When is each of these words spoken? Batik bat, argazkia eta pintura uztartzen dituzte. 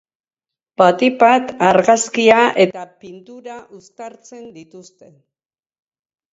Batik 0.81 1.19
bat, 1.23 1.51
argazkia 1.67 2.39
eta 2.67 2.87
pintura 3.05 3.61
uztartzen 3.83 4.51
dituzte. 4.59 5.15